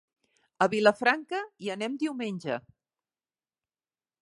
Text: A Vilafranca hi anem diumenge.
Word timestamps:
A 0.65 0.67
Vilafranca 0.73 1.41
hi 1.65 1.69
anem 1.75 1.99
diumenge. 2.05 2.59